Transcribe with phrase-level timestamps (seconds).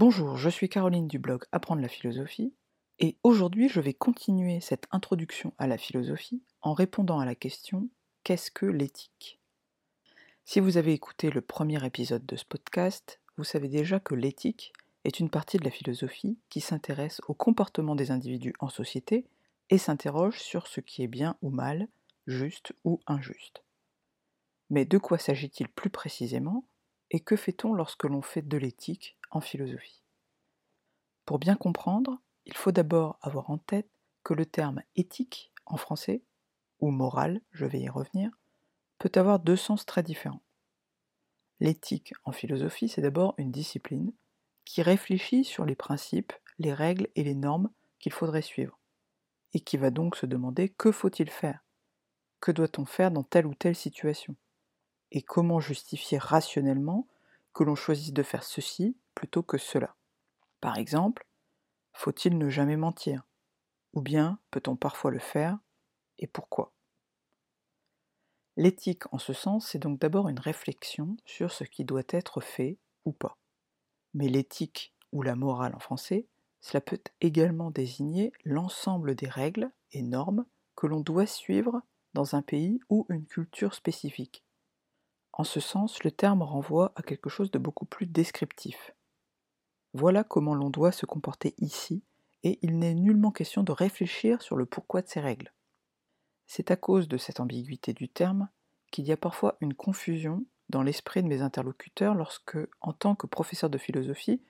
[0.00, 2.54] Bonjour, je suis Caroline du blog Apprendre la philosophie,
[3.00, 7.86] et aujourd'hui je vais continuer cette introduction à la philosophie en répondant à la question
[8.24, 9.38] Qu'est-ce que l'éthique?
[10.46, 14.72] Si vous avez écouté le premier épisode de ce podcast, vous savez déjà que l'éthique
[15.04, 19.26] est une partie de la philosophie qui s'intéresse au comportement des individus en société
[19.68, 21.88] et s'interroge sur ce qui est bien ou mal,
[22.26, 23.62] juste ou injuste.
[24.70, 26.64] Mais de quoi s'agit-il plus précisément?
[27.10, 30.02] Et que fait-on lorsque l'on fait de l'éthique en philosophie?
[31.24, 33.88] Pour bien comprendre, il faut d'abord avoir en tête
[34.24, 36.22] que le terme éthique en français,
[36.80, 38.30] ou morale, je vais y revenir,
[38.98, 40.42] peut avoir deux sens très différents.
[41.60, 44.12] L'éthique en philosophie, c'est d'abord une discipline
[44.64, 48.78] qui réfléchit sur les principes, les règles et les normes qu'il faudrait suivre,
[49.52, 51.64] et qui va donc se demander que faut-il faire?
[52.40, 54.36] Que doit-on faire dans telle ou telle situation?
[55.12, 57.06] Et comment justifier rationnellement
[57.52, 59.96] que l'on choisisse de faire ceci plutôt que cela.
[60.60, 61.26] Par exemple,
[61.92, 63.24] faut-il ne jamais mentir?
[63.92, 65.58] Ou bien peut-on parfois le faire
[66.18, 66.72] et pourquoi?
[68.56, 72.78] L'éthique en ce sens, c'est donc d'abord une réflexion sur ce qui doit être fait
[73.04, 73.38] ou pas.
[74.14, 76.26] Mais l'éthique ou la morale en français,
[76.60, 80.44] cela peut également désigner l'ensemble des règles et normes
[80.76, 81.80] que l'on doit suivre
[82.12, 84.44] dans un pays ou une culture spécifique.
[85.32, 88.94] En ce sens, le terme renvoie à quelque chose de beaucoup plus descriptif.
[89.92, 92.02] Voilà comment l'on doit se comporter ici,
[92.42, 95.52] et il n'est nullement question de réfléchir sur le pourquoi de ces règles.
[96.46, 98.48] C'est à cause de cette ambiguïté du terme
[98.90, 103.26] qu'il y a parfois une confusion dans l'esprit de mes interlocuteurs lorsque, en tant que
[103.26, 104.42] professeur de philosophie,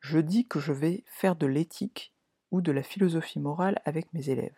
[0.00, 2.14] je dis que je vais faire de l'éthique
[2.50, 4.56] ou de la philosophie morale avec mes élèves.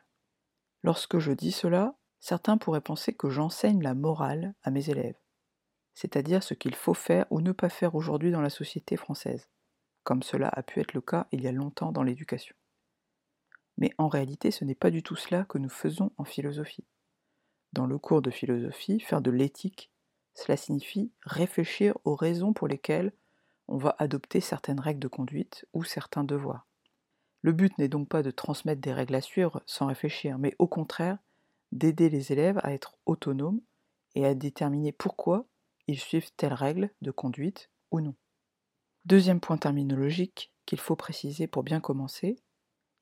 [0.83, 5.17] Lorsque je dis cela, certains pourraient penser que j'enseigne la morale à mes élèves
[5.99, 9.49] c'est-à-dire ce qu'il faut faire ou ne pas faire aujourd'hui dans la société française,
[10.05, 12.55] comme cela a pu être le cas il y a longtemps dans l'éducation.
[13.79, 16.87] Mais en réalité, ce n'est pas du tout cela que nous faisons en philosophie.
[17.73, 19.91] Dans le cours de philosophie, faire de l'éthique,
[20.35, 23.13] cela signifie réfléchir aux raisons pour lesquelles
[23.67, 26.69] on va adopter certaines règles de conduite ou certains devoirs.
[27.43, 30.69] Le but n'est donc pas de transmettre des règles à suivre sans réfléchir, mais au
[30.69, 31.19] contraire
[31.73, 33.61] d'aider les élèves à être autonomes
[34.15, 35.49] et à déterminer pourquoi
[35.89, 38.15] ils suivent telle règle de conduite ou non.
[39.07, 42.39] Deuxième point terminologique qu'il faut préciser pour bien commencer,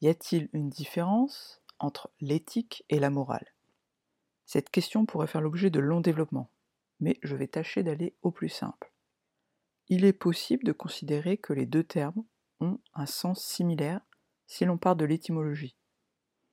[0.01, 3.55] y a-t-il une différence entre l'éthique et la morale?
[4.45, 6.53] Cette question pourrait faire l'objet de longs développements,
[7.01, 8.93] mais je vais tâcher d'aller au plus simple.
[9.89, 12.25] Il est possible de considérer que les deux termes
[12.61, 14.01] ont un sens similaire
[14.47, 15.77] si l'on part de l'étymologie.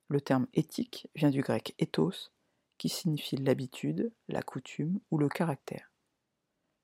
[0.07, 2.31] Le terme éthique vient du grec ethos,
[2.79, 5.92] qui signifie l'habitude, la coutume ou le caractère.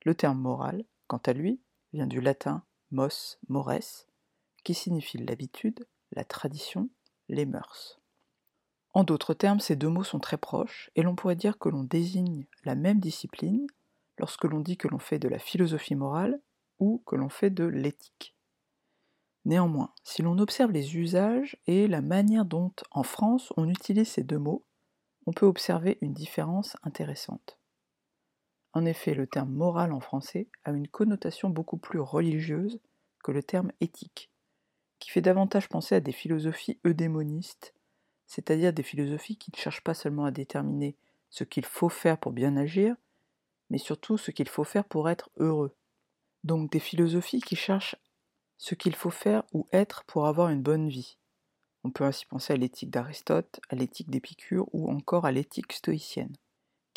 [0.04, 1.60] Le terme moral, quant à lui,
[1.94, 4.08] vient du latin mos, mores,
[4.64, 6.90] qui signifie l'habitude, la tradition,
[7.28, 8.00] les mœurs.
[8.94, 11.84] En d'autres termes, ces deux mots sont très proches, et l'on pourrait dire que l'on
[11.84, 13.68] désigne la même discipline
[14.18, 16.42] lorsque l'on dit que l'on fait de la philosophie morale
[16.80, 18.36] ou que l'on fait de l'éthique.
[19.46, 24.24] Néanmoins, si l'on observe les usages et la manière dont en France on utilise ces
[24.24, 24.66] deux mots,
[25.26, 27.59] on peut observer une différence intéressante.
[28.74, 32.80] En effet, le terme moral en français a une connotation beaucoup plus religieuse
[33.24, 34.30] que le terme éthique,
[35.00, 37.74] qui fait davantage penser à des philosophies eudémonistes,
[38.28, 40.96] c'est-à-dire des philosophies qui ne cherchent pas seulement à déterminer
[41.30, 42.96] ce qu'il faut faire pour bien agir,
[43.70, 45.76] mais surtout ce qu'il faut faire pour être heureux.
[46.44, 47.96] Donc des philosophies qui cherchent
[48.58, 51.18] ce qu'il faut faire ou être pour avoir une bonne vie.
[51.84, 56.36] On peut ainsi penser à l'éthique d'Aristote, à l'éthique d'Épicure ou encore à l'éthique stoïcienne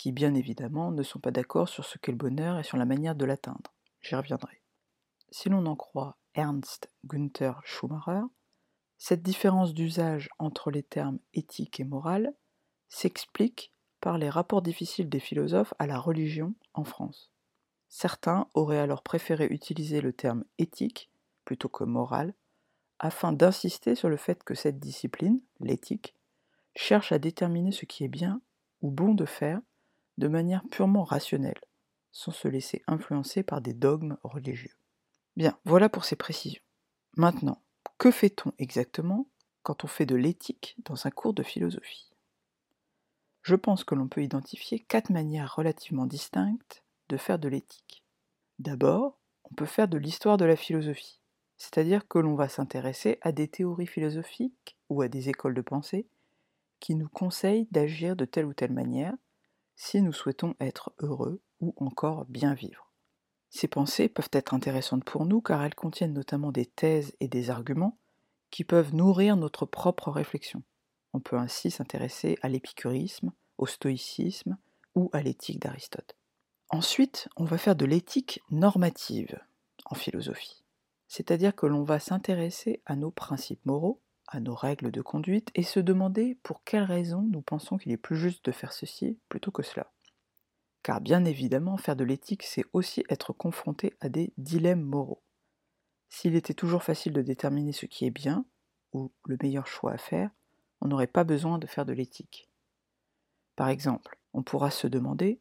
[0.02, 2.84] qui bien évidemment ne sont pas d'accord sur ce qu'est le bonheur et sur la
[2.84, 3.72] manière de l'atteindre.
[4.00, 4.60] J'y reviendrai.
[5.30, 8.24] Si l'on en croit Ernst Günther Schumacher,
[8.98, 12.34] cette différence d'usage entre les termes éthique et morale
[12.88, 17.30] s'explique par les rapports difficiles des philosophes à la religion en France.
[17.88, 21.12] Certains auraient alors préféré utiliser le terme éthique
[21.44, 22.34] plutôt que morale,
[22.98, 26.16] afin d'insister sur le fait que cette discipline, l'éthique,
[26.74, 28.42] cherche à déterminer ce qui est bien
[28.80, 29.60] ou bon de faire
[30.18, 31.60] de manière purement rationnelle,
[32.10, 34.74] sans se laisser influencer par des dogmes religieux.
[35.36, 36.62] Bien, voilà pour ces précisions.
[37.16, 37.62] Maintenant,
[37.98, 39.28] que fait-on exactement
[39.62, 42.10] quand on fait de l'éthique dans un cours de philosophie?
[43.42, 48.04] Je pense que l'on peut identifier quatre manières relativement distinctes de faire de l'éthique.
[48.58, 51.20] D'abord, on peut faire de l'histoire de la philosophie,
[51.56, 56.06] c'est-à-dire que l'on va s'intéresser à des théories philosophiques ou à des écoles de pensée
[56.80, 59.14] qui nous conseillent d'agir de telle ou telle manière
[59.76, 62.92] si nous souhaitons être heureux ou encore bien vivre.
[63.50, 67.50] Ces pensées peuvent être intéressantes pour nous car elles contiennent notamment des thèses et des
[67.50, 67.98] arguments
[68.50, 70.62] qui peuvent nourrir notre propre réflexion.
[71.12, 74.56] On peut ainsi s'intéresser à l'épicurisme, au stoïcisme
[74.94, 76.16] ou à l'éthique d'Aristote.
[76.70, 79.38] Ensuite, on va faire de l'éthique normative
[79.84, 80.64] en philosophie,
[81.08, 84.00] c'est-à-dire que l'on va s'intéresser à nos principes moraux,
[84.34, 87.96] à nos règles de conduite et se demander pour quelles raisons nous pensons qu'il est
[87.96, 89.92] plus juste de faire ceci plutôt que cela.
[90.82, 95.22] Car bien évidemment, faire de l'éthique, c'est aussi être confronté à des dilemmes moraux.
[96.08, 98.46] S'il était toujours facile de déterminer ce qui est bien,
[98.92, 100.30] ou le meilleur choix à faire,
[100.80, 102.50] on n'aurait pas besoin de faire de l'éthique.
[103.56, 105.40] Par exemple, on pourra se demander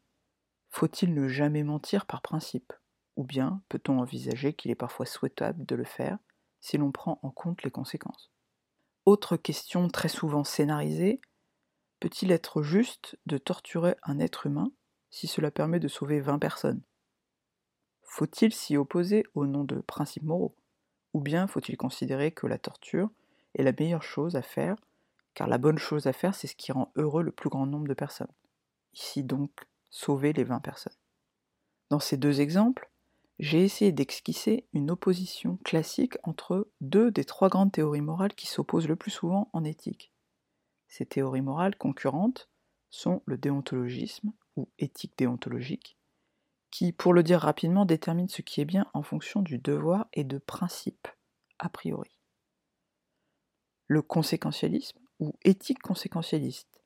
[0.70, 2.72] faut-il ne jamais mentir par principe?
[3.16, 6.18] Ou bien peut-on envisager qu'il est parfois souhaitable de le faire
[6.60, 8.31] si l'on prend en compte les conséquences?
[9.04, 11.20] Autre question très souvent scénarisée.
[11.98, 14.70] Peut-il être juste de torturer un être humain
[15.10, 16.82] si cela permet de sauver 20 personnes?
[18.02, 20.54] Faut-il s'y opposer au nom de principes moraux?
[21.14, 23.10] Ou bien faut-il considérer que la torture
[23.54, 24.76] est la meilleure chose à faire,
[25.34, 27.88] car la bonne chose à faire, c'est ce qui rend heureux le plus grand nombre
[27.88, 28.32] de personnes?
[28.94, 29.50] Ici donc,
[29.90, 30.96] sauver les 20 personnes.
[31.90, 32.88] Dans ces deux exemples,
[33.38, 38.88] j'ai essayé d'esquisser une opposition classique entre deux des trois grandes théories morales qui s'opposent
[38.88, 40.12] le plus souvent en éthique.
[40.88, 42.50] Ces théories morales concurrentes
[42.90, 45.96] sont le déontologisme ou éthique déontologique,
[46.70, 50.24] qui, pour le dire rapidement, détermine ce qui est bien en fonction du devoir et
[50.24, 51.08] de principes,
[51.58, 52.10] a priori.
[53.86, 56.82] Le conséquentialisme ou éthique conséquentialiste,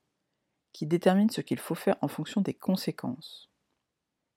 [0.72, 3.50] qui détermine ce qu'il faut faire en fonction des conséquences.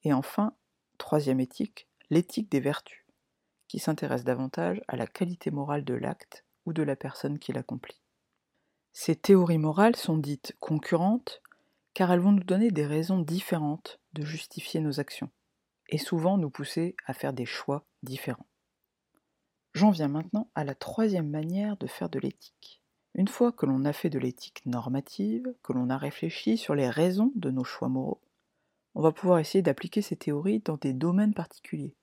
[0.04, 0.56] Et enfin,
[0.98, 3.06] troisième éthique, l'éthique des vertus,
[3.68, 8.02] qui s'intéresse davantage à la qualité morale de l'acte ou de la personne qui l'accomplit.
[8.94, 11.42] Ces théories morales sont dites concurrentes
[11.94, 15.30] car elles vont nous donner des raisons différentes de justifier nos actions,
[15.90, 18.46] et souvent nous pousser à faire des choix différents.
[19.74, 22.82] J'en viens maintenant à la troisième manière de faire de l'éthique.
[23.16, 26.90] Une fois que l'on a fait de l'éthique normative, que l'on a réfléchi sur les
[26.90, 28.22] raisons de nos choix moraux,
[28.96, 31.96] on va pouvoir essayer d'appliquer ces théories dans des domaines particuliers.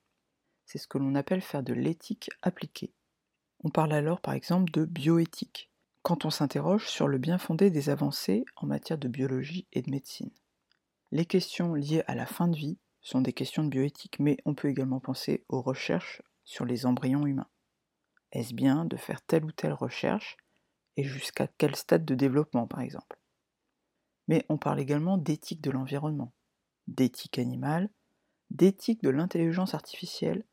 [0.67, 2.93] C'est ce que l'on appelle faire de l'éthique appliquée.
[3.63, 5.71] On parle alors par exemple de bioéthique,
[6.01, 9.89] quand on s'interroge sur le bien fondé des avancées en matière de biologie et de
[9.89, 10.29] médecine.
[11.11, 14.55] Les questions liées à la fin de vie sont des questions de bioéthique, mais on
[14.55, 17.49] peut également penser aux recherches sur les embryons humains.
[18.33, 20.35] Est-ce bien de faire telle ou telle recherche
[20.97, 23.17] et jusqu'à quel stade de développement par exemple?
[24.27, 26.33] Mais on parle également d'éthique de l'environnement,
[26.87, 27.89] d'éthique animale,
[28.49, 30.43] d'éthique de l'intelligence artificielle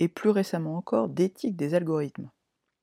[0.00, 2.30] et plus récemment encore d'éthique des algorithmes.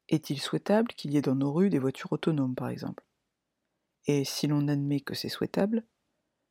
[0.10, 3.06] Est-il souhaitable qu'il y ait dans nos rues des voitures autonomes, par exemple?
[4.08, 5.86] Et si l'on admet que c'est souhaitable,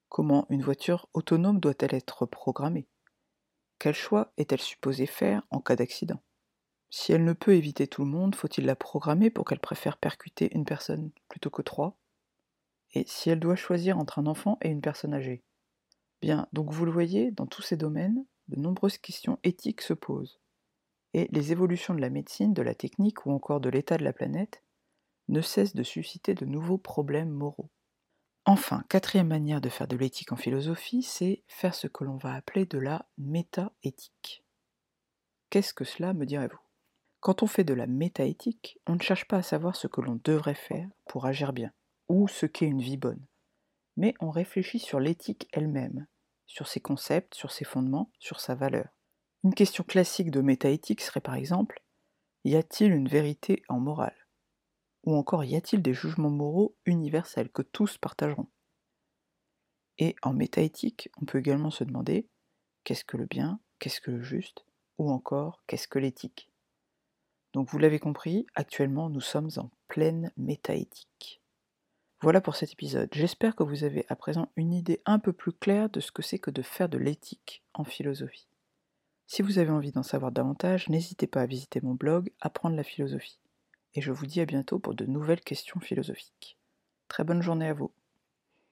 [0.09, 2.89] comment une voiture autonome doit-elle être programmée?
[3.79, 6.21] Quel choix est-elle supposée faire en cas d'accident?
[6.91, 10.55] Si elle ne peut éviter tout le monde, faut-il la programmer pour qu'elle préfère percuter
[10.55, 11.99] une personne plutôt que trois?
[12.93, 15.43] Et si elle doit choisir entre un enfant et une personne âgée?
[16.23, 20.41] Bien, donc vous le voyez, dans tous ces domaines, de nombreuses questions éthiques se posent
[21.15, 24.13] et les évolutions de la médecine, de la technique ou encore de l'état de la
[24.13, 24.63] planète
[25.29, 27.71] ne cessent de susciter de nouveaux problèmes moraux.
[28.45, 32.35] Enfin, quatrième manière de faire de l'éthique en philosophie, c'est faire ce que l'on va
[32.35, 34.45] appeler de la méta-éthique.
[35.49, 36.59] Qu'est-ce que cela, me direz-vous?
[37.21, 40.21] Quand on fait de la méta-éthique, on ne cherche pas à savoir ce que l'on
[40.25, 41.73] devrait faire pour agir bien,
[42.09, 43.25] ou ce qu'est une vie bonne,
[43.97, 46.07] mais on réfléchit sur l'éthique elle-même,
[46.47, 48.89] sur ses concepts, sur ses fondements, sur sa valeur.
[49.45, 51.85] Une question classique de métaéthique serait par exemple
[52.45, 54.17] Y a-t-il une vérité en morale?
[55.05, 58.49] Ou encore y a-t-il des jugements moraux universels que tous partageront?
[59.99, 62.27] Et en métaéthique, on peut également se demander
[62.85, 64.65] Qu'est-ce que le bien Qu'est-ce que le juste?
[64.97, 66.51] Ou encore Qu'est-ce que l'éthique?
[67.53, 71.43] Donc vous l'avez compris, actuellement nous sommes en pleine métaéthique.
[72.23, 73.11] Voilà pour cet épisode.
[73.13, 76.23] J'espère que vous avez à présent une idée un peu plus claire de ce que
[76.23, 78.49] c'est que de faire de l'éthique en philosophie.
[79.27, 82.85] Si vous avez envie d'en savoir davantage, n'hésitez pas à visiter mon blog Apprendre la
[82.85, 83.39] philosophie.
[83.95, 86.59] Et je vous dis à bientôt pour de nouvelles questions philosophiques.
[87.09, 87.93] Très bonne journée à vous.